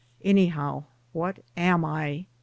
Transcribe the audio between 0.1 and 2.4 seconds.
Anyhow, what am I?